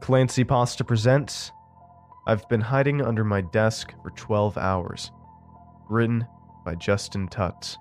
[0.00, 1.52] Clancy Pasta presents
[2.26, 5.10] I've Been Hiding Under My Desk for 12 Hours.
[5.90, 6.26] Written
[6.64, 7.76] by Justin Tutts.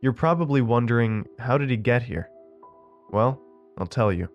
[0.00, 2.30] You're probably wondering, how did he get here?
[3.10, 3.42] Well,
[3.78, 4.28] I'll tell you.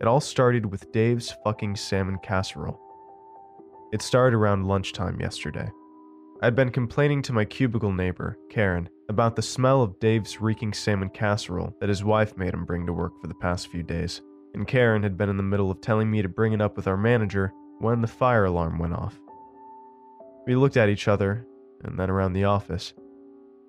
[0.00, 2.80] It all started with Dave's fucking salmon casserole.
[3.92, 5.68] It started around lunchtime yesterday.
[6.42, 11.08] I'd been complaining to my cubicle neighbor, Karen, about the smell of Dave's reeking salmon
[11.08, 14.20] casserole that his wife made him bring to work for the past few days,
[14.52, 16.86] and Karen had been in the middle of telling me to bring it up with
[16.86, 19.18] our manager when the fire alarm went off.
[20.46, 21.46] We looked at each other,
[21.84, 22.92] and then around the office.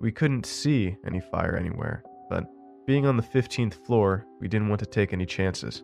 [0.01, 2.43] We couldn't see any fire anywhere, but
[2.85, 5.83] being on the 15th floor, we didn't want to take any chances.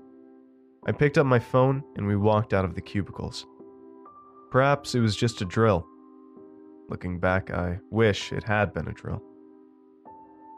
[0.85, 3.45] I picked up my phone and we walked out of the cubicles.
[4.51, 5.87] Perhaps it was just a drill.
[6.89, 9.23] Looking back, I wish it had been a drill.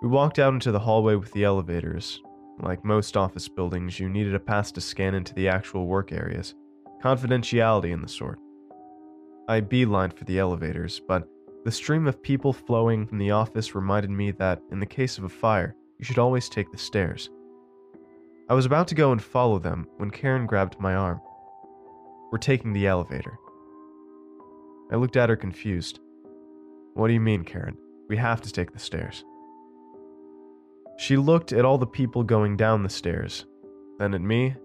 [0.01, 2.21] We walked out into the hallway with the elevators.
[2.59, 6.55] Like most office buildings, you needed a pass to scan into the actual work areas,
[7.03, 8.39] confidentiality and the sort.
[9.47, 11.27] I beelined for the elevators, but
[11.65, 15.23] the stream of people flowing from the office reminded me that, in the case of
[15.23, 17.29] a fire, you should always take the stairs.
[18.47, 21.19] I was about to go and follow them when Karen grabbed my arm.
[22.31, 23.37] We're taking the elevator.
[24.91, 25.99] I looked at her confused.
[26.95, 27.77] What do you mean, Karen?
[28.09, 29.23] We have to take the stairs.
[30.97, 33.45] She looked at all the people going down the stairs,
[33.99, 34.55] then at me,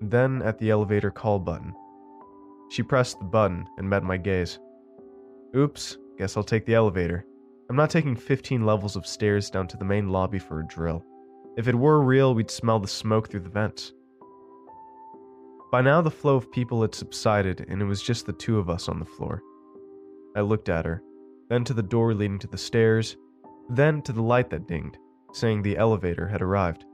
[0.00, 1.74] then at the elevator call button.
[2.70, 4.58] She pressed the button and met my gaze.
[5.56, 7.26] Oops, Guess I'll take the elevator.
[7.68, 11.04] I'm not taking 15 levels of stairs down to the main lobby for a drill.
[11.56, 13.92] If it were real, we'd smell the smoke through the vents.
[15.72, 18.70] By now, the flow of people had subsided, and it was just the two of
[18.70, 19.42] us on the floor.
[20.36, 21.02] I looked at her,
[21.48, 23.16] then to the door leading to the stairs,
[23.68, 24.98] then to the light that dinged,
[25.32, 26.84] saying the elevator had arrived.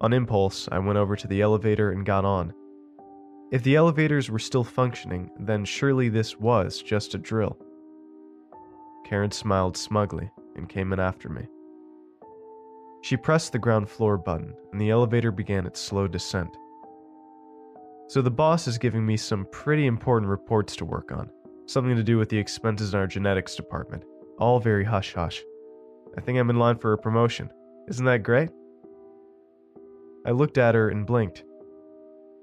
[0.00, 2.54] On impulse, I went over to the elevator and got on.
[3.50, 7.58] If the elevators were still functioning, then surely this was just a drill.
[9.04, 11.46] Karen smiled smugly and came in after me.
[13.02, 16.56] She pressed the ground floor button, and the elevator began its slow descent.
[18.08, 21.30] So the boss is giving me some pretty important reports to work on,
[21.70, 24.04] something to do with the expenses in our genetics department,
[24.38, 25.42] all very hush hush.
[26.18, 27.50] I think I'm in line for a promotion.
[27.88, 28.50] Isn't that great?
[30.26, 31.44] I looked at her and blinked.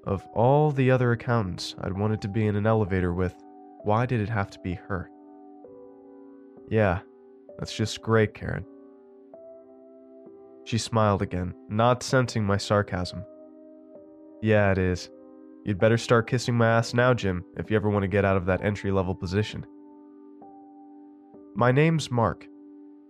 [0.04, 3.34] Of all the other accountants I'd wanted to be in an elevator with,
[3.82, 5.10] why did it have to be her?
[6.70, 7.00] Yeah,
[7.58, 8.64] that's just great, Karen.
[10.64, 13.24] She smiled again, not sensing my sarcasm.
[14.40, 15.10] Yeah, it is.
[15.68, 18.38] You'd better start kissing my ass now, Jim, if you ever want to get out
[18.38, 19.66] of that entry level position.
[21.54, 22.46] My name's Mark.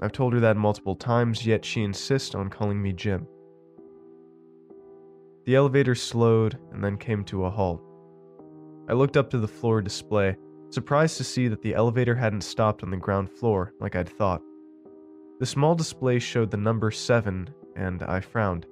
[0.03, 3.29] I've told her that multiple times, yet she insists on calling me Jim.
[5.47, 7.81] The elevator slowed and then came to a halt.
[8.89, 10.35] I looked up to the floor display
[10.71, 14.43] surprised to see that the elevator hadn't stopped on the ground floor like I'd thought.
[15.39, 18.67] The small display showed the number 7, and I frowned,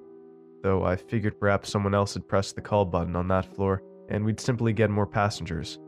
[0.63, 4.25] though I figured perhaps someone else had pressed the call button on that floor and
[4.25, 5.79] we'd simply get more passengers.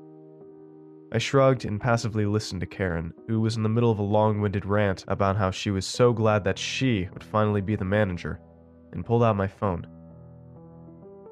[1.10, 4.40] I shrugged and passively listened to Karen, who was in the middle of a long
[4.40, 8.40] winded rant about how she was so glad that she would finally be the manager,
[8.92, 9.86] and pulled out my phone.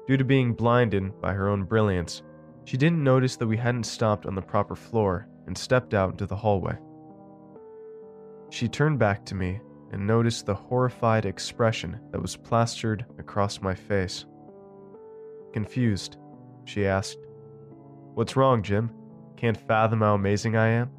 [0.07, 2.23] Due to being blinded by her own brilliance,
[2.65, 6.25] she didn't notice that we hadn't stopped on the proper floor and stepped out into
[6.25, 6.77] the hallway.
[8.49, 9.59] She turned back to me
[9.91, 14.25] and noticed the horrified expression that was plastered across my face.
[15.53, 16.17] Confused,
[16.65, 17.17] she asked,
[18.13, 18.91] What's wrong, Jim?
[19.37, 20.89] Can't fathom how amazing I am?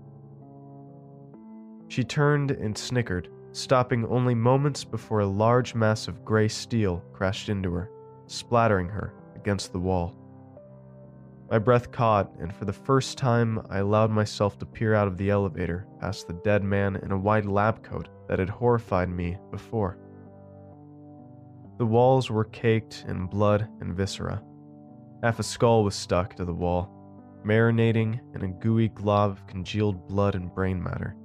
[1.88, 7.48] She turned and snickered, stopping only moments before a large mass of gray steel crashed
[7.48, 7.90] into her,
[8.26, 10.14] splattering her against the wall.
[11.50, 15.16] My breath caught, and for the first time, I allowed myself to peer out of
[15.16, 19.38] the elevator past the dead man in a white lab coat that had horrified me
[19.50, 19.98] before.
[21.78, 24.42] The walls were caked in blood and viscera.
[25.22, 26.92] Half a skull was stuck to the wall,
[27.44, 31.16] marinating in a gooey glob of congealed blood and brain matter.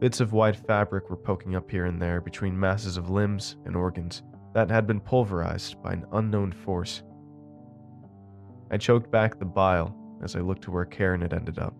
[0.00, 3.76] Bits of white fabric were poking up here and there between masses of limbs and
[3.76, 4.22] organs
[4.54, 7.02] that had been pulverized by an unknown force.
[8.70, 11.74] I choked back the bile as I looked to where Karen had ended up.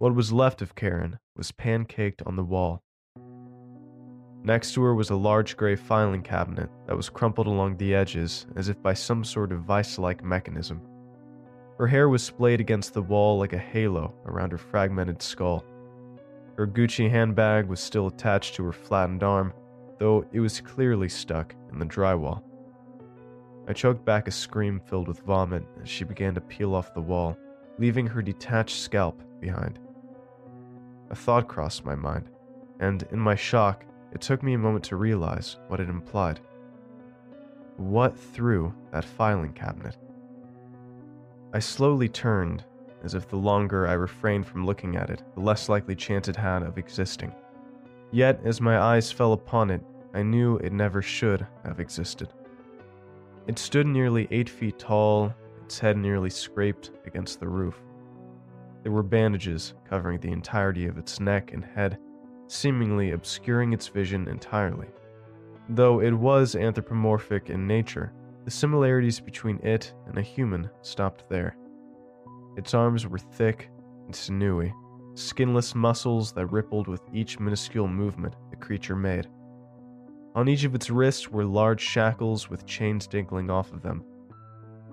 [0.00, 2.82] What was left of Karen was pancaked on the wall.
[4.42, 8.46] Next to her was a large gray filing cabinet that was crumpled along the edges
[8.56, 10.80] as if by some sort of vice like mechanism.
[11.76, 15.66] Her hair was splayed against the wall like a halo around her fragmented skull.
[16.56, 19.52] Her Gucci handbag was still attached to her flattened arm,
[19.98, 22.42] though it was clearly stuck in the drywall.
[23.68, 27.02] I choked back a scream filled with vomit as she began to peel off the
[27.02, 27.36] wall,
[27.76, 29.78] leaving her detached scalp behind.
[31.10, 32.28] A thought crossed my mind,
[32.78, 36.40] and in my shock, it took me a moment to realize what it implied.
[37.76, 39.96] What through that filing cabinet?
[41.52, 42.64] I slowly turned,
[43.02, 46.36] as if the longer I refrained from looking at it, the less likely chance it
[46.36, 47.32] had of existing.
[48.12, 49.82] Yet, as my eyes fell upon it,
[50.14, 52.28] I knew it never should have existed.
[53.46, 55.34] It stood nearly eight feet tall,
[55.64, 57.80] its head nearly scraped against the roof.
[58.82, 61.98] There were bandages covering the entirety of its neck and head,
[62.46, 64.88] seemingly obscuring its vision entirely.
[65.68, 68.12] Though it was anthropomorphic in nature,
[68.44, 71.56] the similarities between it and a human stopped there.
[72.56, 73.70] Its arms were thick
[74.06, 74.72] and sinewy,
[75.14, 79.28] skinless muscles that rippled with each minuscule movement the creature made.
[80.34, 84.04] On each of its wrists were large shackles with chains dangling off of them.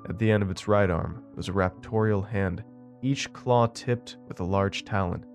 [0.09, 2.63] At the end of its right arm was a raptorial hand
[3.01, 5.25] each claw tipped with a large talon.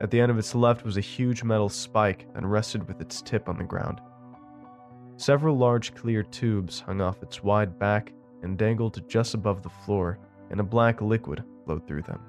[0.00, 3.20] At the end of its left was a huge metal spike that rested with its
[3.22, 4.00] tip on the ground.
[5.16, 8.12] Several large clear tubes hung off its wide back
[8.42, 10.18] and dangled just above the floor,
[10.50, 12.20] and a black liquid flowed through them.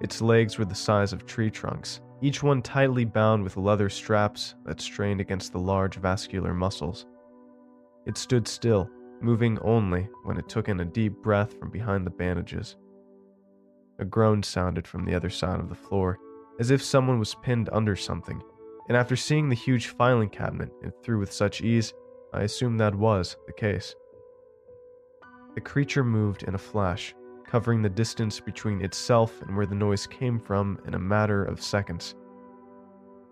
[0.00, 4.54] Its legs were the size of tree trunks, each one tightly bound with leather straps
[4.64, 7.06] that strained against the large vascular muscles.
[8.06, 8.90] It stood still,
[9.22, 12.76] moving only when it took in a deep breath from behind the bandages.
[14.00, 16.18] A groan sounded from the other side of the floor,
[16.58, 18.42] as if someone was pinned under something,
[18.88, 21.92] and after seeing the huge filing cabinet it threw with such ease,
[22.32, 23.94] I assumed that was the case.
[25.54, 27.14] The creature moved in a flash,
[27.46, 31.60] covering the distance between itself and where the noise came from in a matter of
[31.60, 32.14] seconds.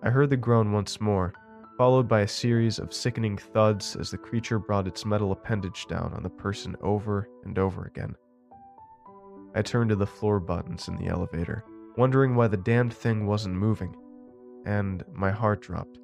[0.03, 1.33] I heard the groan once more,
[1.79, 6.13] followed by a series of sickening thuds as the creature brought its metal appendage down
[6.13, 8.15] on the person over and over again.
[9.55, 11.65] I turned to the floor buttons in the elevator,
[11.97, 13.95] wondering why the damned thing wasn't moving,
[14.67, 15.99] and my heart dropped.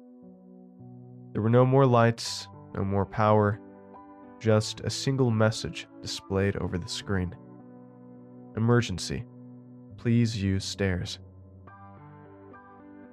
[1.33, 3.59] There were no more lights, no more power,
[4.39, 7.35] just a single message displayed over the screen
[8.57, 9.25] Emergency.
[9.97, 11.19] Please use stairs.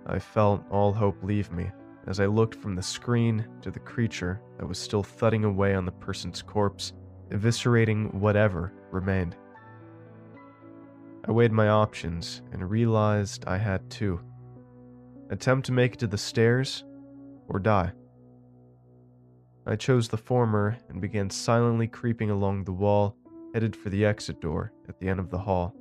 [0.07, 1.71] I felt all hope leave me
[2.07, 5.85] as I looked from the screen to the creature that was still thudding away on
[5.85, 6.93] the person's corpse,
[7.31, 9.37] eviscerating whatever remained.
[11.27, 14.21] I weighed my options and realized I had two
[15.31, 16.85] attempt to make it to the stairs
[17.49, 17.93] or die.
[19.67, 23.17] I chose the former and began silently creeping along the wall,
[23.55, 25.75] headed for the exit door at the end of the hall.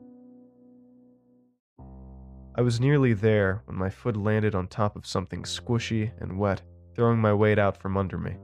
[2.56, 6.62] I was nearly there when my foot landed on top of something squishy and wet,
[6.96, 8.38] throwing my weight out from under me.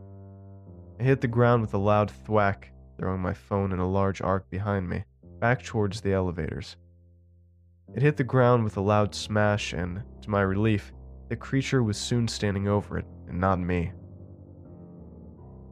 [1.00, 4.50] I hit the ground with a loud thwack, throwing my phone in a large arc
[4.50, 5.04] behind me,
[5.40, 6.78] back towards the elevators.
[7.96, 10.92] It hit the ground with a loud smash, and, to my relief,
[11.30, 13.92] the creature was soon standing over it, and not me.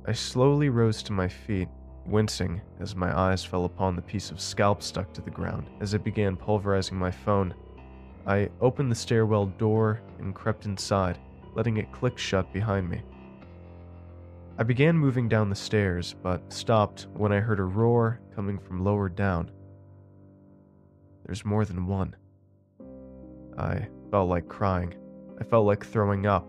[0.07, 1.67] I slowly rose to my feet,
[2.05, 5.93] wincing as my eyes fell upon the piece of scalp stuck to the ground as
[5.93, 7.53] it began pulverizing my phone.
[8.27, 11.19] I opened the stairwell door and crept inside,
[11.53, 13.01] letting it click shut behind me.
[14.57, 18.83] I began moving down the stairs, but stopped when I heard a roar coming from
[18.83, 19.51] lower down.
[21.25, 22.15] There's more than one.
[23.57, 24.93] I felt like crying.
[25.39, 26.47] I felt like throwing up.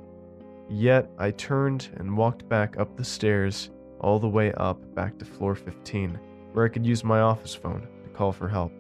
[0.68, 5.24] Yet I turned and walked back up the stairs, all the way up back to
[5.24, 6.18] floor 15,
[6.52, 8.72] where I could use my office phone to call for help.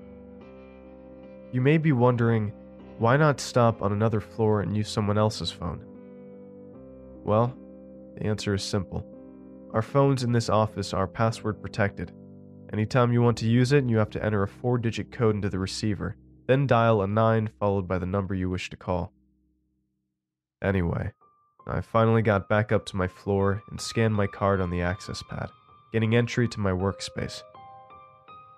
[1.52, 2.52] You may be wondering,
[2.98, 5.84] why not stop on another floor and use someone else's phone?
[7.24, 7.56] Well,
[8.16, 9.06] the answer is simple.
[9.72, 12.12] Our phones in this office are password protected,
[12.76, 15.48] Anytime you want to use it, you have to enter a four digit code into
[15.48, 16.14] the receiver,
[16.46, 19.14] then dial a 9 followed by the number you wish to call.
[20.60, 21.10] Anyway,
[21.66, 25.22] I finally got back up to my floor and scanned my card on the access
[25.22, 25.48] pad,
[25.90, 27.40] getting entry to my workspace.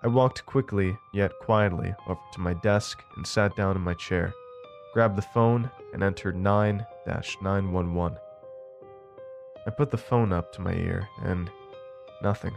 [0.03, 4.33] I walked quickly, yet quietly, over to my desk and sat down in my chair,
[4.93, 8.17] grabbed the phone, and entered 9 911.
[9.65, 11.49] I put the phone up to my ear, and
[12.21, 12.53] nothing.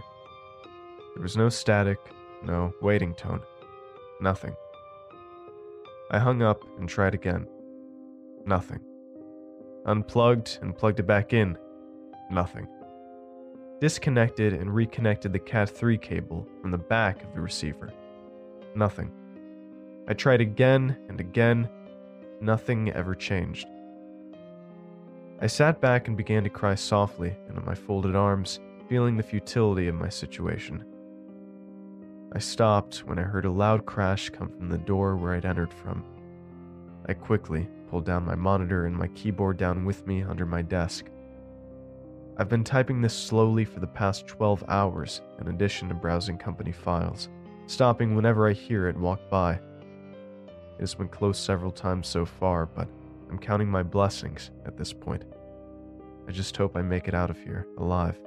[1.14, 1.98] There was no static,
[2.42, 3.42] no waiting tone,
[4.20, 4.54] nothing.
[6.10, 7.46] I hung up and tried again.
[8.46, 8.80] Nothing.
[9.86, 11.56] Unplugged and plugged it back in.
[12.30, 12.66] Nothing.
[13.80, 17.92] Disconnected and reconnected the Cat 3 cable from the back of the receiver.
[18.74, 19.10] Nothing.
[20.08, 21.68] I tried again and again.
[22.40, 23.66] nothing ever changed.
[25.40, 29.22] I sat back and began to cry softly and on my folded arms, feeling the
[29.22, 30.84] futility of my situation.
[32.34, 35.72] I stopped when I heard a loud crash come from the door where I'd entered
[35.74, 36.02] from.
[37.06, 41.10] I quickly pulled down my monitor and my keyboard down with me under my desk.
[42.38, 46.72] I've been typing this slowly for the past 12 hours, in addition to browsing company
[46.72, 47.28] files,
[47.66, 49.52] stopping whenever I hear it walk by.
[50.46, 52.88] It has been close several times so far, but
[53.28, 55.24] I'm counting my blessings at this point.
[56.26, 58.18] I just hope I make it out of here alive.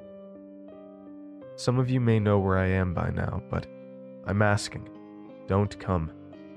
[1.56, 3.66] Some of you may know where I am by now, but
[4.28, 4.90] I'm asking.
[5.48, 6.12] Don't come.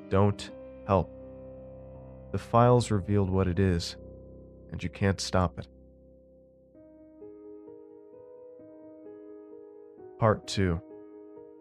[0.09, 0.51] Don't
[0.87, 1.11] help.
[2.33, 3.97] The files revealed what it is,
[4.71, 5.67] and you can't stop it.
[10.19, 10.81] Part 2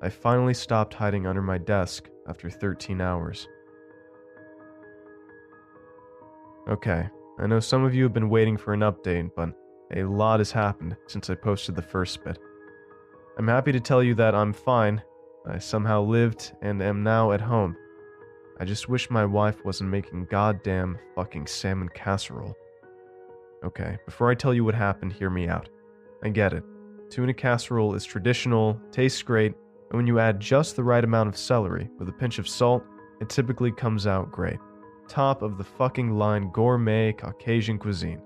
[0.01, 3.47] I finally stopped hiding under my desk after 13 hours.
[6.69, 7.07] Okay,
[7.39, 9.49] I know some of you have been waiting for an update, but
[9.95, 12.37] a lot has happened since I posted the first bit.
[13.37, 15.01] I'm happy to tell you that I'm fine.
[15.50, 17.75] I somehow lived and am now at home.
[18.60, 22.56] I just wish my wife wasn't making goddamn fucking salmon casserole.
[23.63, 25.70] Okay, before I tell you what happened, hear me out.
[26.24, 26.63] I get it.
[27.10, 29.54] Tuna casserole is traditional, tastes great,
[29.89, 32.84] and when you add just the right amount of celery with a pinch of salt,
[33.22, 34.60] it typically comes out great
[35.08, 38.22] top of the fucking line gourmet Caucasian cuisine.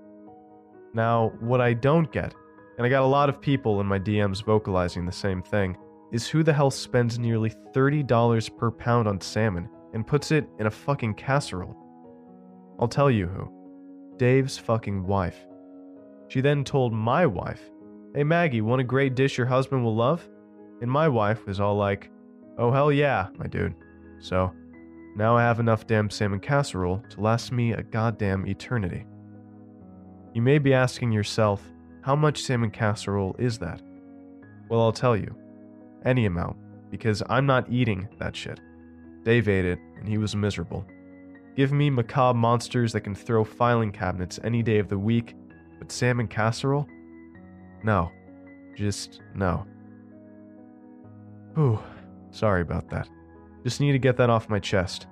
[0.94, 2.34] Now, what I don't get,
[2.76, 5.76] and I got a lot of people in my DMs vocalizing the same thing,
[6.12, 10.66] is who the hell spends nearly $30 per pound on salmon and puts it in
[10.66, 11.76] a fucking casserole?
[12.78, 13.50] I'll tell you who.
[14.18, 15.38] Dave's fucking wife.
[16.28, 17.60] She then told my wife,
[18.14, 20.28] Hey Maggie, want a great dish your husband will love?
[20.80, 22.10] And my wife was all like,
[22.58, 23.74] Oh hell yeah, my dude.
[24.20, 24.52] So,
[25.16, 29.06] now I have enough damn salmon casserole to last me a goddamn eternity.
[30.34, 31.62] You may be asking yourself,
[32.02, 33.82] how much salmon casserole is that?
[34.68, 35.34] Well, I'll tell you.
[36.04, 36.56] Any amount,
[36.90, 38.60] because I'm not eating that shit.
[39.24, 40.84] Dave ate it, and he was miserable.
[41.56, 45.34] Give me macabre monsters that can throw filing cabinets any day of the week,
[45.78, 46.88] but salmon casserole?
[47.84, 48.10] No.
[48.74, 49.66] Just no.
[51.54, 51.78] Whew.
[52.30, 53.08] Sorry about that.
[53.62, 55.06] Just need to get that off my chest.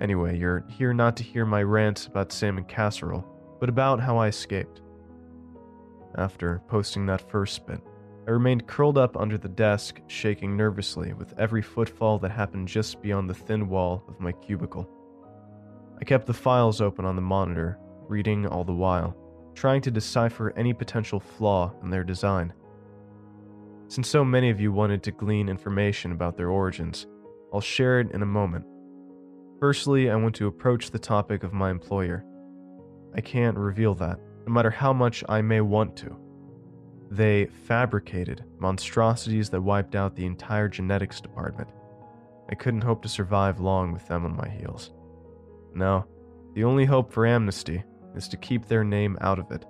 [0.00, 3.24] Anyway, you're here not to hear my rant about salmon casserole,
[3.60, 4.80] but about how I escaped.
[6.16, 7.80] After posting that first bit,
[8.26, 13.02] I remained curled up under the desk, shaking nervously with every footfall that happened just
[13.02, 14.88] beyond the thin wall of my cubicle.
[16.00, 19.16] I kept the files open on the monitor, reading all the while,
[19.54, 22.52] trying to decipher any potential flaw in their design.
[23.88, 27.06] Since so many of you wanted to glean information about their origins,
[27.52, 28.64] I'll share it in a moment.
[29.60, 32.24] Firstly, I want to approach the topic of my employer.
[33.14, 36.16] I can't reveal that, no matter how much I may want to.
[37.12, 41.68] They fabricated monstrosities that wiped out the entire genetics department.
[42.50, 44.92] I couldn't hope to survive long with them on my heels.
[45.74, 46.06] No,
[46.54, 47.84] the only hope for amnesty
[48.16, 49.66] is to keep their name out of it.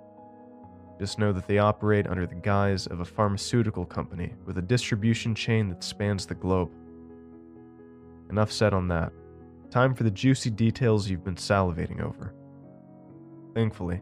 [0.97, 5.35] Just know that they operate under the guise of a pharmaceutical company with a distribution
[5.35, 6.71] chain that spans the globe.
[8.29, 9.11] Enough said on that.
[9.69, 12.33] Time for the juicy details you've been salivating over.
[13.53, 13.99] Thankfully,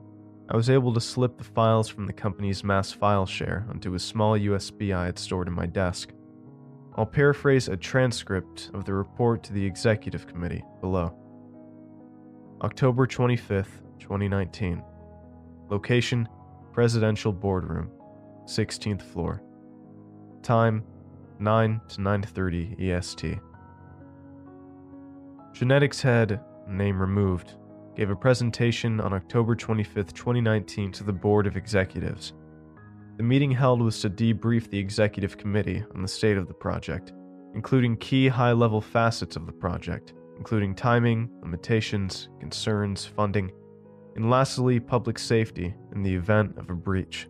[0.51, 3.99] I was able to slip the files from the company's mass file share onto a
[3.99, 6.09] small USB I had stored in my desk.
[6.97, 11.15] I'll paraphrase a transcript of the report to the executive committee below.
[12.63, 14.83] October 25th, 2019.
[15.69, 16.27] Location
[16.73, 17.89] Presidential Boardroom,
[18.43, 19.41] 16th floor.
[20.43, 20.83] Time
[21.39, 23.39] 9 to 9:30 EST.
[25.53, 27.55] Genetics head, name removed,
[27.95, 32.33] gave a presentation on October 25, 2019 to the Board of Executives.
[33.17, 37.11] The meeting held was to debrief the executive committee on the state of the project,
[37.53, 43.51] including key high level facets of the project, including timing, limitations, concerns, funding,
[44.15, 47.27] and lastly, public safety in the event of a breach.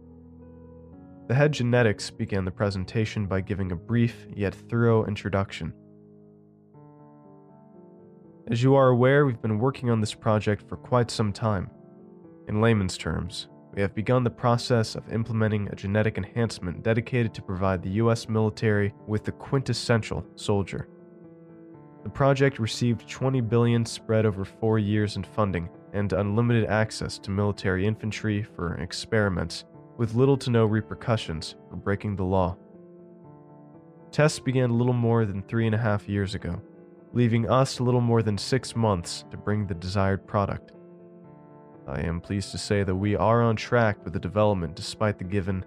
[1.27, 5.74] The head genetics began the presentation by giving a brief yet thorough introduction
[8.51, 11.70] as you are aware, we've been working on this project for quite some time.
[12.50, 17.41] In layman's terms, we have begun the process of implementing a genetic enhancement dedicated to
[17.41, 20.89] provide the US military with the quintessential soldier.
[22.03, 27.31] The project received 20 billion spread over 4 years in funding and unlimited access to
[27.31, 29.63] military infantry for experiments
[29.96, 32.58] with little to no repercussions for breaking the law.
[34.12, 36.62] Tests began little more than three and a half years ago
[37.13, 40.72] leaving us a little more than six months to bring the desired product.
[41.88, 45.24] I am pleased to say that we are on track with the development despite the
[45.24, 45.65] given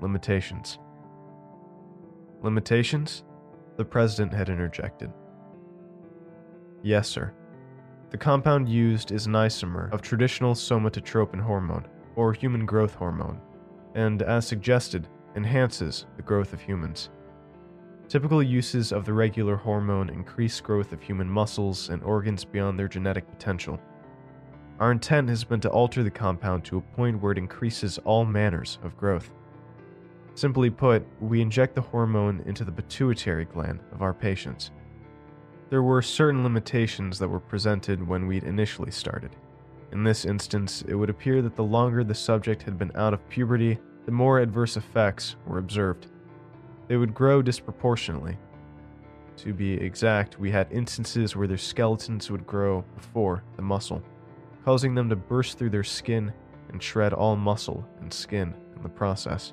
[0.00, 0.78] limitations.
[2.42, 3.24] Limitations?
[3.76, 5.12] The president had interjected.
[6.82, 7.34] Yes, sir.
[8.10, 13.40] The compound used is an isomer of traditional somatotropin hormone, or human growth hormone,
[13.94, 17.10] and as suggested, enhances the growth of humans.
[18.10, 22.88] Typical uses of the regular hormone increase growth of human muscles and organs beyond their
[22.88, 23.78] genetic potential.
[24.80, 28.24] Our intent has been to alter the compound to a point where it increases all
[28.24, 29.30] manners of growth.
[30.34, 34.72] Simply put, we inject the hormone into the pituitary gland of our patients.
[35.68, 39.36] There were certain limitations that were presented when we'd initially started.
[39.92, 43.28] In this instance, it would appear that the longer the subject had been out of
[43.28, 46.08] puberty, the more adverse effects were observed.
[46.90, 48.36] They would grow disproportionately.
[49.36, 54.02] To be exact, we had instances where their skeletons would grow before the muscle,
[54.64, 56.32] causing them to burst through their skin
[56.72, 59.52] and shred all muscle and skin in the process.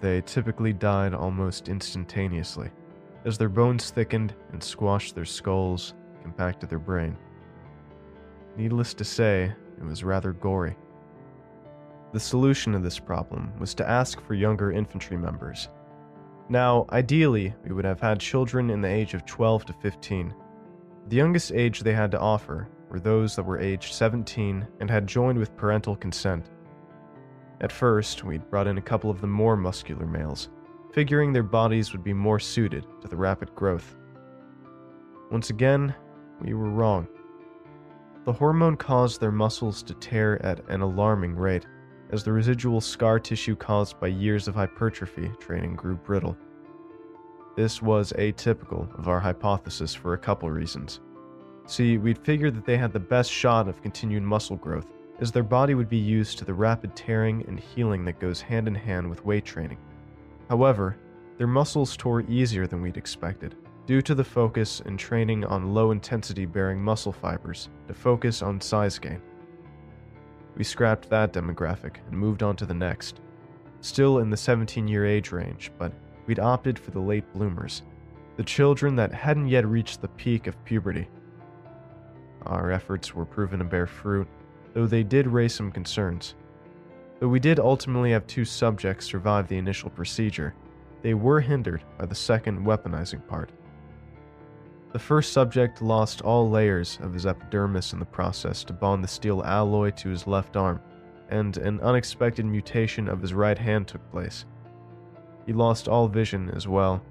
[0.00, 2.72] They typically died almost instantaneously,
[3.24, 7.16] as their bones thickened and squashed their skulls, compacted their brain.
[8.56, 10.74] Needless to say, it was rather gory.
[12.12, 15.68] The solution to this problem was to ask for younger infantry members.
[16.48, 20.34] Now, ideally, we would have had children in the age of 12 to 15.
[21.08, 25.06] The youngest age they had to offer were those that were aged 17 and had
[25.06, 26.50] joined with parental consent.
[27.60, 30.50] At first, we'd brought in a couple of the more muscular males,
[30.92, 33.96] figuring their bodies would be more suited to the rapid growth.
[35.30, 35.94] Once again,
[36.40, 37.08] we were wrong.
[38.24, 41.66] The hormone caused their muscles to tear at an alarming rate,
[42.12, 46.36] as the residual scar tissue caused by years of hypertrophy training grew brittle.
[47.56, 51.00] This was atypical of our hypothesis for a couple reasons.
[51.66, 54.86] See, we'd figured that they had the best shot of continued muscle growth,
[55.20, 58.68] as their body would be used to the rapid tearing and healing that goes hand
[58.68, 59.78] in hand with weight training.
[60.48, 60.96] However,
[61.38, 63.54] their muscles tore easier than we'd expected,
[63.86, 68.60] due to the focus and training on low intensity bearing muscle fibers to focus on
[68.60, 69.20] size gain.
[70.56, 73.20] We scrapped that demographic and moved on to the next.
[73.80, 75.92] Still in the 17 year age range, but
[76.26, 77.82] we'd opted for the late bloomers,
[78.36, 81.08] the children that hadn't yet reached the peak of puberty.
[82.46, 84.28] Our efforts were proven to bear fruit,
[84.74, 86.34] though they did raise some concerns.
[87.18, 90.54] Though we did ultimately have two subjects survive the initial procedure,
[91.02, 93.50] they were hindered by the second weaponizing part.
[94.92, 99.08] The first subject lost all layers of his epidermis in the process to bond the
[99.08, 100.80] steel alloy to his left arm,
[101.30, 104.44] and an unexpected mutation of his right hand took place.
[105.46, 107.02] He lost all vision as well,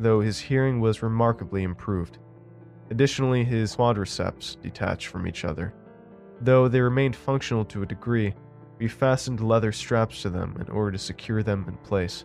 [0.00, 2.18] though his hearing was remarkably improved.
[2.90, 5.72] Additionally, his quadriceps detached from each other.
[6.40, 8.34] Though they remained functional to a degree,
[8.78, 12.24] we fastened leather straps to them in order to secure them in place.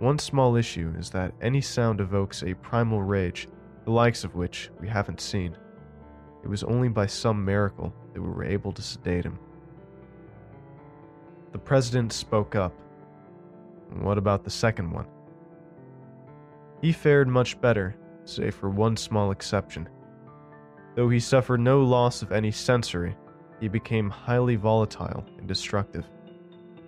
[0.00, 3.48] One small issue is that any sound evokes a primal rage,
[3.84, 5.56] the likes of which we haven't seen.
[6.42, 9.38] It was only by some miracle that we were able to sedate him.
[11.52, 12.74] The president spoke up.
[14.00, 15.06] What about the second one?
[16.80, 19.88] He fared much better, save for one small exception.
[20.96, 23.16] Though he suffered no loss of any sensory,
[23.60, 26.04] he became highly volatile and destructive.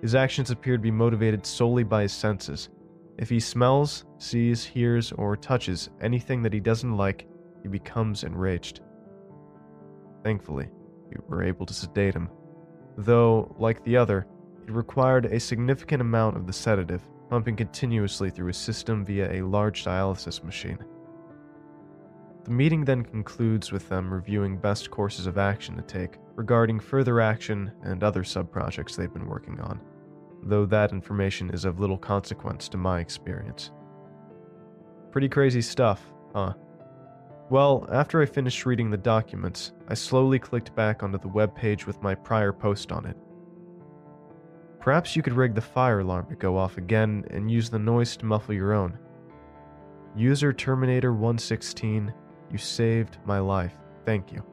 [0.03, 2.69] His actions appeared to be motivated solely by his senses,
[3.18, 7.26] if he smells, sees, hears, or touches anything that he doesn't like,
[7.62, 8.81] he becomes enraged.
[10.22, 10.68] Thankfully,
[11.09, 12.29] we were able to sedate him,
[12.98, 14.26] though, like the other,
[14.66, 19.46] it required a significant amount of the sedative, pumping continuously through his system via a
[19.46, 20.79] large dialysis machine.
[22.44, 27.20] The meeting then concludes with them reviewing best courses of action to take regarding further
[27.20, 29.81] action and other sub projects they've been working on
[30.42, 33.70] though that information is of little consequence to my experience.
[35.11, 36.03] Pretty crazy stuff,
[36.35, 36.55] huh?
[37.49, 41.87] Well, after I finished reading the documents, I slowly clicked back onto the web page
[41.87, 43.16] with my prior post on it.
[44.81, 48.16] Perhaps you could rig the fire alarm to go off again and use the noise
[48.16, 48.99] to muffle your own.
[50.16, 52.12] User Terminator 116,
[52.51, 53.75] you saved my life.
[54.05, 54.44] Thank you.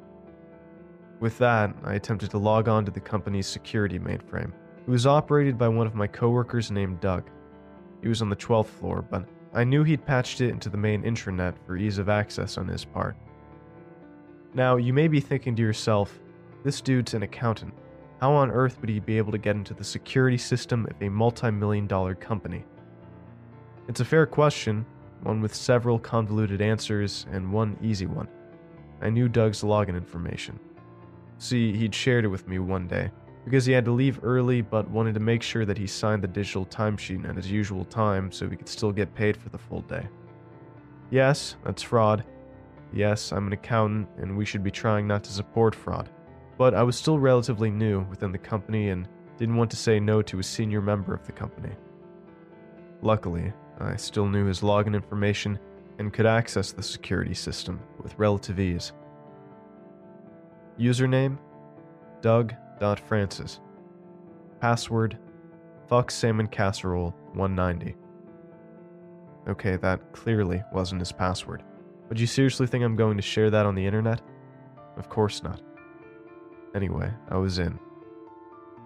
[1.20, 4.54] With that, I attempted to log on to the company's security mainframe.
[4.86, 7.30] It was operated by one of my coworkers named Doug.
[8.02, 11.04] He was on the 12th floor, but I knew he'd patched it into the main
[11.04, 13.16] intranet for ease of access on his part.
[14.54, 16.20] Now, you may be thinking to yourself,
[16.64, 17.74] this dude's an accountant.
[18.20, 21.10] How on earth would he be able to get into the security system of a
[21.10, 22.66] multi million dollar company?
[23.88, 24.86] It's a fair question,
[25.24, 28.28] one with several convoluted answers and one easy one.
[29.02, 30.60] I knew Doug's login information.
[31.38, 33.12] See, he'd shared it with me one day,
[33.44, 36.28] because he had to leave early but wanted to make sure that he signed the
[36.28, 39.82] digital timesheet at his usual time so he could still get paid for the full
[39.82, 40.08] day.
[41.10, 42.24] Yes, that's fraud.
[42.94, 46.10] Yes, I'm an accountant and we should be trying not to support fraud.
[46.58, 50.22] But I was still relatively new within the company and didn't want to say no
[50.22, 51.74] to a senior member of the company.
[53.02, 55.60] Luckily, I still knew his login information
[56.00, 58.94] and could access the security system with relative ease.
[60.80, 61.38] Username
[62.84, 63.62] Doug.Francis.
[64.60, 65.18] Password
[65.88, 67.96] Fuck Salmon Casserole 190.
[69.48, 71.64] Okay, that clearly wasn't his password.
[72.10, 74.22] But you seriously think I'm going to share that on the internet?
[74.98, 75.62] Of course not.
[76.76, 77.80] Anyway, I was in.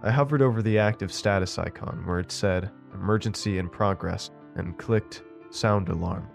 [0.04, 5.24] I hovered over the active status icon where it said Emergency in Progress and clicked
[5.50, 6.30] Sound Alarm.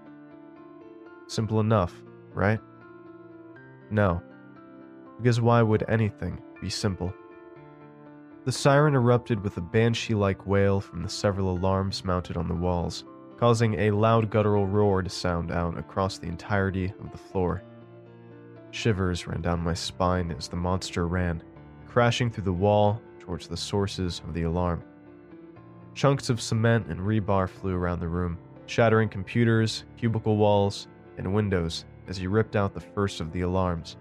[1.29, 1.94] Simple enough,
[2.35, 2.59] right?
[3.88, 4.20] No.
[5.18, 7.14] Because why would anything be simple?
[8.44, 12.55] The siren erupted with a banshee like wail from the several alarms mounted on the
[12.55, 13.05] walls,
[13.38, 17.62] causing a loud guttural roar to sound out across the entirety of the floor.
[18.72, 21.40] Shivers ran down my spine as the monster ran,
[21.87, 24.83] crashing through the wall towards the sources of the alarm.
[25.94, 31.85] Chunks of cement and rebar flew around the room, shattering computers, cubicle walls, and windows
[32.09, 33.98] as he ripped out the first of the alarms.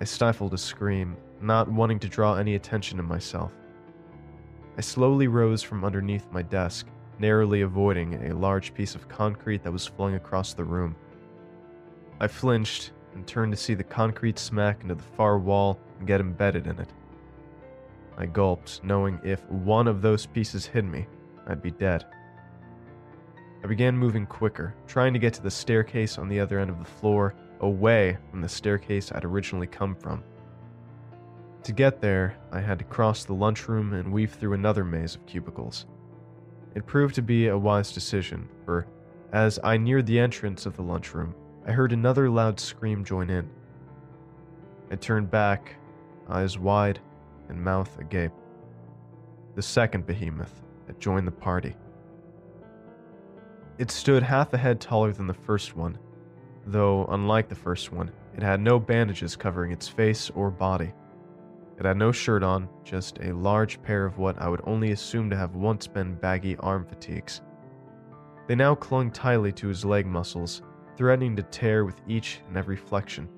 [0.00, 3.52] I stifled a scream, not wanting to draw any attention to myself.
[4.76, 6.86] I slowly rose from underneath my desk,
[7.18, 10.94] narrowly avoiding a large piece of concrete that was flung across the room.
[12.20, 16.20] I flinched and turned to see the concrete smack into the far wall and get
[16.20, 16.92] embedded in it.
[18.16, 21.06] I gulped, knowing if one of those pieces hit me,
[21.46, 22.04] I'd be dead.
[23.62, 26.78] I began moving quicker, trying to get to the staircase on the other end of
[26.78, 30.22] the floor, away from the staircase I'd originally come from.
[31.64, 35.26] To get there, I had to cross the lunchroom and weave through another maze of
[35.26, 35.86] cubicles.
[36.74, 38.86] It proved to be a wise decision, for
[39.32, 41.34] as I neared the entrance of the lunchroom,
[41.66, 43.50] I heard another loud scream join in.
[44.90, 45.74] I turned back,
[46.28, 47.00] eyes wide
[47.48, 48.32] and mouth agape.
[49.54, 51.76] The second behemoth had joined the party.
[53.76, 55.98] It stood half a head taller than the first one,
[56.66, 60.92] though, unlike the first one, it had no bandages covering its face or body.
[61.78, 65.30] It had no shirt on, just a large pair of what I would only assume
[65.30, 67.40] to have once been baggy arm fatigues.
[68.48, 70.62] They now clung tightly to his leg muscles,
[70.96, 73.28] threatening to tear with each and every flexion.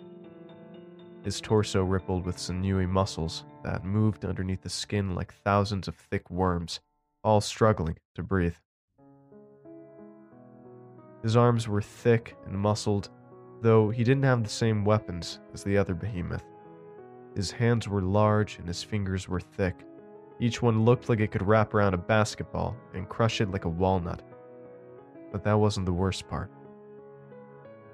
[1.22, 6.30] His torso rippled with sinewy muscles that moved underneath the skin like thousands of thick
[6.30, 6.80] worms,
[7.22, 8.54] all struggling to breathe.
[11.22, 13.10] His arms were thick and muscled,
[13.60, 16.44] though he didn't have the same weapons as the other behemoth.
[17.34, 19.76] His hands were large and his fingers were thick.
[20.40, 23.68] Each one looked like it could wrap around a basketball and crush it like a
[23.68, 24.22] walnut.
[25.30, 26.50] But that wasn't the worst part.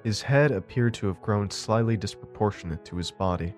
[0.04, 3.54] His head appeared to have grown slightly disproportionate to his body,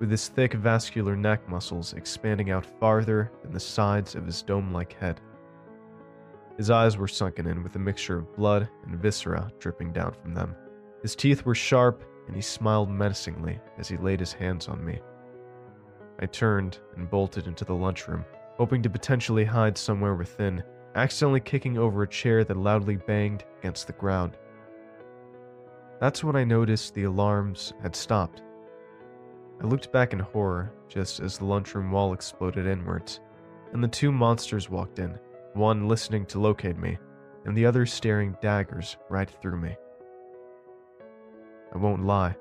[0.00, 4.72] with his thick vascular neck muscles expanding out farther than the sides of his dome
[4.72, 5.20] like head.
[6.56, 10.34] His eyes were sunken in with a mixture of blood and viscera dripping down from
[10.34, 10.56] them.
[11.02, 15.00] His teeth were sharp, and he smiled menacingly as he laid his hands on me.
[16.22, 18.24] I turned and bolted into the lunchroom,
[18.56, 20.62] hoping to potentially hide somewhere within,
[20.94, 24.36] accidentally kicking over a chair that loudly banged against the ground.
[26.00, 28.40] That's when I noticed the alarms had stopped.
[29.60, 33.18] I looked back in horror just as the lunchroom wall exploded inwards,
[33.72, 35.18] and the two monsters walked in,
[35.54, 36.98] one listening to locate me,
[37.46, 39.76] and the other staring daggers right through me.
[41.74, 42.36] I won't lie,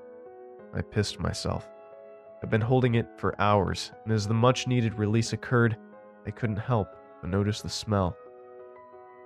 [0.71, 1.67] I pissed myself.
[2.43, 5.77] I've been holding it for hours, and as the much needed release occurred,
[6.25, 6.87] I couldn't help
[7.21, 8.17] but notice the smell.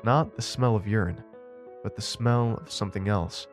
[0.04, 1.24] Not the smell of urine,
[1.82, 3.48] but the smell of something else.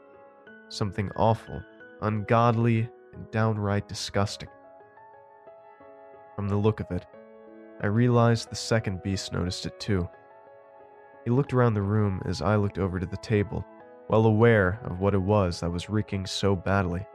[0.68, 1.62] Something awful,
[2.00, 4.48] ungodly, and downright disgusting.
[6.34, 7.06] From the look of it,
[7.80, 10.08] I realized the second beast noticed it too.
[11.24, 13.64] He looked around the room as I looked over to the table,
[14.08, 17.06] well aware of what it was that was reeking so badly.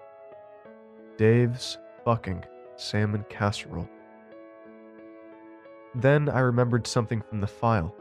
[1.18, 1.78] Dave's
[2.08, 2.42] fucking
[2.78, 3.90] salmon casserole.
[5.94, 7.94] Then I remembered something from the file.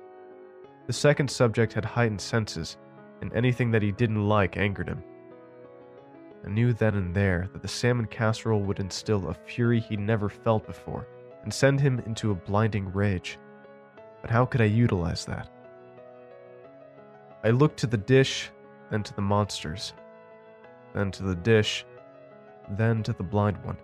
[0.87, 2.77] The second subject had heightened senses,
[3.21, 5.03] and anything that he didn't like angered him.
[6.45, 10.29] I knew then and there that the salmon casserole would instill a fury he'd never
[10.29, 11.09] felt before
[11.43, 13.41] and send him into a blinding rage.
[14.23, 15.51] But how could I utilize that?
[17.43, 18.53] I looked to the dish,
[18.89, 19.95] then to the monsters,
[20.95, 21.85] then to the dish,
[22.71, 23.79] then to the blind one.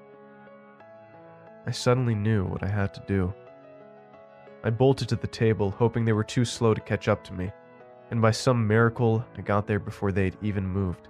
[1.67, 3.33] I suddenly knew what I had to do.
[4.65, 7.51] I bolted to the table, hoping they were too slow to catch up to me,
[8.11, 11.09] and by some miracle, I got there before they'd even moved.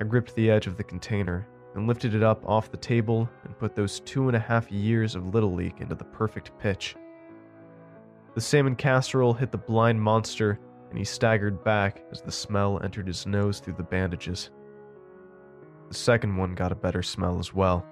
[0.00, 3.58] I gripped the edge of the container and lifted it up off the table and
[3.58, 6.96] put those two and a half years of Little League into the perfect pitch.
[8.34, 10.58] The salmon casserole hit the blind monster,
[10.90, 14.50] and he staggered back as the smell entered his nose through the bandages.
[15.88, 17.86] The second one got a better smell as well.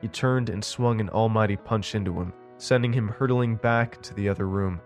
[0.00, 4.28] He turned and swung an almighty punch into him, sending him hurtling back to the
[4.28, 4.80] other room.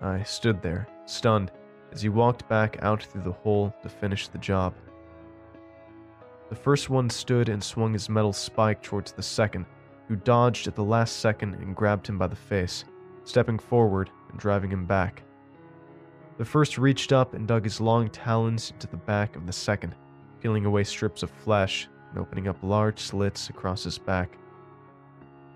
[0.00, 1.50] I stood there, stunned,
[1.92, 4.74] as he walked back out through the hole to finish the job.
[6.50, 9.66] The first one stood and swung his metal spike towards the second,
[10.06, 12.84] who dodged at the last second and grabbed him by the face,
[13.24, 15.22] stepping forward and driving him back.
[16.38, 19.94] The first reached up and dug his long talons into the back of the second,
[20.40, 24.38] peeling away strips of flesh and opening up large slits across his back.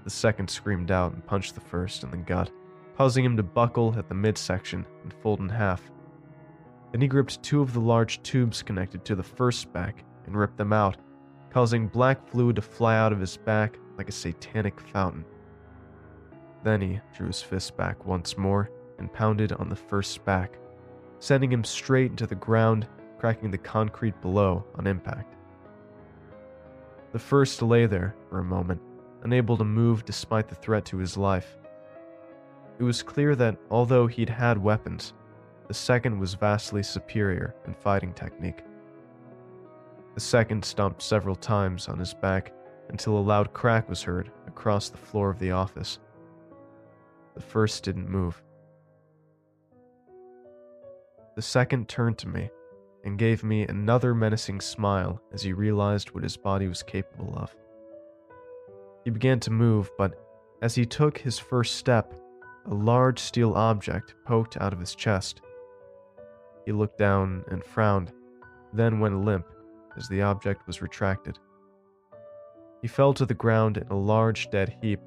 [0.04, 2.50] The second screamed out and punched the first in the gut,
[2.96, 5.82] causing him to buckle at the midsection and fold in half.
[6.90, 10.58] Then he gripped two of the large tubes connected to the first back and ripped
[10.58, 10.96] them out,
[11.50, 15.24] causing black fluid to fly out of his back like a satanic fountain.
[16.64, 20.58] Then he drew his fist back once more and pounded on the first back,
[21.18, 22.86] sending him straight into the ground,
[23.18, 25.31] cracking the concrete below on impact.
[27.12, 28.80] The first lay there for a moment,
[29.22, 31.58] unable to move despite the threat to his life.
[32.78, 35.12] It was clear that although he'd had weapons,
[35.68, 38.64] the second was vastly superior in fighting technique.
[40.14, 42.52] The second stomped several times on his back
[42.88, 45.98] until a loud crack was heard across the floor of the office.
[47.34, 48.42] The first didn't move.
[51.36, 52.50] The second turned to me
[53.04, 57.54] and gave me another menacing smile as he realized what his body was capable of.
[59.04, 60.14] He began to move, but
[60.62, 62.14] as he took his first step,
[62.66, 65.40] a large steel object poked out of his chest.
[66.64, 68.12] He looked down and frowned,
[68.72, 69.46] then went limp
[69.96, 71.38] as the object was retracted.
[72.80, 75.00] He fell to the ground in a large dead heap,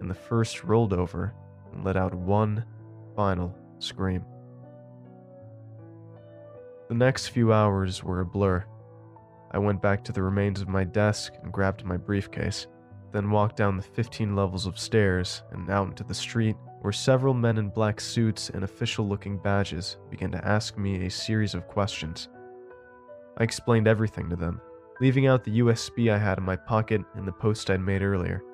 [0.00, 1.34] and the first rolled over
[1.72, 2.64] and let out one
[3.16, 4.24] final scream.
[6.88, 8.64] The next few hours were a blur.
[9.50, 12.68] I went back to the remains of my desk and grabbed my briefcase,
[13.10, 17.34] then walked down the 15 levels of stairs and out into the street where several
[17.34, 21.66] men in black suits and official looking badges began to ask me a series of
[21.66, 22.28] questions.
[23.38, 24.60] I explained everything to them,
[25.00, 28.44] leaving out the USB I had in my pocket and the post I'd made earlier.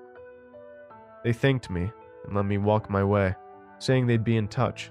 [1.23, 1.93] They thanked me
[2.25, 3.35] and let me walk my way,
[3.79, 4.91] saying they'd be in touch.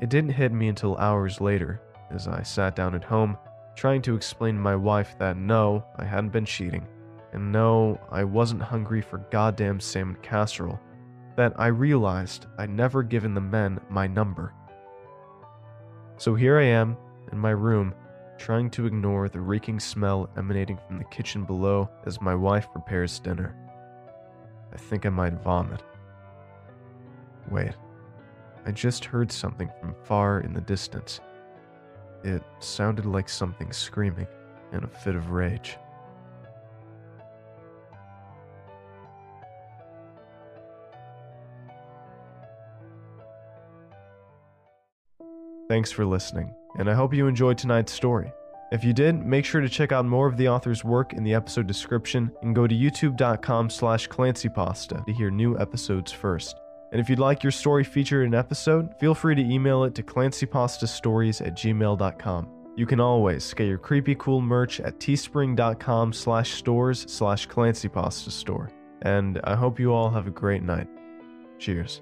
[0.00, 1.80] It didn't hit me until hours later,
[2.10, 3.38] as I sat down at home,
[3.76, 6.86] trying to explain to my wife that no, I hadn't been cheating,
[7.32, 10.80] and no, I wasn't hungry for goddamn salmon casserole,
[11.36, 14.52] that I realized I'd never given the men my number.
[16.18, 16.96] So here I am,
[17.32, 17.94] in my room,
[18.38, 23.18] trying to ignore the reeking smell emanating from the kitchen below as my wife prepares
[23.18, 23.56] dinner.
[24.72, 25.82] I think I might vomit.
[27.50, 27.72] Wait,
[28.66, 31.20] I just heard something from far in the distance.
[32.24, 34.26] It sounded like something screaming
[34.72, 35.78] in a fit of rage.
[45.68, 48.32] Thanks for listening, and I hope you enjoyed tonight's story.
[48.72, 51.34] If you did, make sure to check out more of the author's work in the
[51.34, 56.56] episode description and go to youtube.com slash clancypasta to hear new episodes first.
[56.96, 59.94] And if you'd like your story featured in an episode, feel free to email it
[59.96, 62.48] to clancypastastories at gmail.com.
[62.74, 68.70] You can always get your creepy cool merch at teespring.com slash stores slash clancypastastore.
[69.02, 70.88] And I hope you all have a great night.
[71.58, 72.00] Cheers.